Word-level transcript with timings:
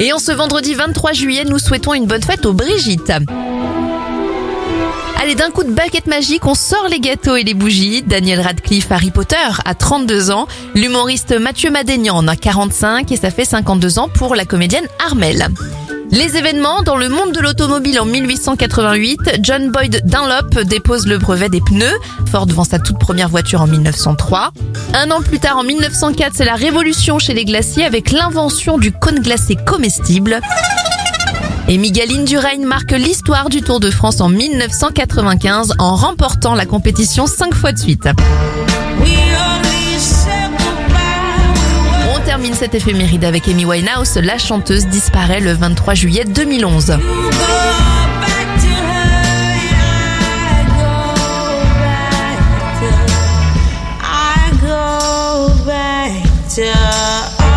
Et 0.00 0.12
en 0.12 0.18
ce 0.20 0.30
vendredi 0.30 0.74
23 0.74 1.12
juillet, 1.12 1.44
nous 1.44 1.58
souhaitons 1.58 1.92
une 1.92 2.06
bonne 2.06 2.22
fête 2.22 2.46
aux 2.46 2.52
Brigitte. 2.52 3.12
Allez, 5.20 5.34
d'un 5.34 5.50
coup 5.50 5.64
de 5.64 5.72
baguette 5.72 6.06
magique, 6.06 6.46
on 6.46 6.54
sort 6.54 6.86
les 6.88 7.00
gâteaux 7.00 7.34
et 7.34 7.42
les 7.42 7.54
bougies. 7.54 8.02
Daniel 8.02 8.40
Radcliffe, 8.40 8.92
Harry 8.92 9.10
Potter, 9.10 9.36
a 9.64 9.74
32 9.74 10.30
ans. 10.30 10.46
L'humoriste 10.76 11.38
Mathieu 11.40 11.72
Madénian 11.72 12.14
en 12.14 12.28
a 12.28 12.36
45 12.36 13.10
et 13.10 13.16
ça 13.16 13.30
fait 13.30 13.44
52 13.44 13.98
ans 13.98 14.08
pour 14.08 14.36
la 14.36 14.44
comédienne 14.44 14.86
Armelle. 15.04 15.48
Les 16.10 16.36
événements 16.36 16.82
dans 16.82 16.96
le 16.96 17.08
monde 17.08 17.32
de 17.32 17.40
l'automobile 17.40 18.00
en 18.00 18.06
1888, 18.06 19.40
John 19.42 19.70
Boyd 19.70 20.02
Dunlop 20.04 20.64
dépose 20.64 21.06
le 21.06 21.18
brevet 21.18 21.48
des 21.48 21.60
pneus. 21.60 21.98
Ford 22.30 22.46
vend 22.46 22.64
sa 22.64 22.78
toute 22.78 22.98
première 22.98 23.28
voiture 23.28 23.60
en 23.60 23.66
1903. 23.66 24.52
Un 24.94 25.10
an 25.10 25.20
plus 25.20 25.38
tard, 25.38 25.58
en 25.58 25.64
1904, 25.64 26.32
c'est 26.34 26.44
la 26.44 26.54
révolution 26.54 27.18
chez 27.18 27.34
les 27.34 27.44
glaciers 27.44 27.84
avec 27.84 28.10
l'invention 28.10 28.78
du 28.78 28.90
cône 28.90 29.20
glacé 29.20 29.56
comestible. 29.56 30.40
Et 31.68 31.76
Miguel 31.76 32.10
Indurain 32.10 32.64
marque 32.64 32.92
l'histoire 32.92 33.50
du 33.50 33.60
Tour 33.60 33.78
de 33.78 33.90
France 33.90 34.22
en 34.22 34.30
1995 34.30 35.74
en 35.78 35.94
remportant 35.94 36.54
la 36.54 36.64
compétition 36.64 37.26
cinq 37.26 37.54
fois 37.54 37.72
de 37.72 37.78
suite. 37.78 38.08
Termine 42.38 42.54
cette 42.54 42.76
éphéméride 42.76 43.24
avec 43.24 43.48
Amy 43.48 43.64
Winehouse. 43.64 44.14
La 44.14 44.38
chanteuse 44.38 44.86
disparaît 44.86 45.40
le 45.40 45.54
23 45.54 45.94
juillet 45.94 46.24
2011. 46.24 46.96
I 54.00 54.50
go 54.60 55.48
back 55.66 56.22
to 56.54 57.47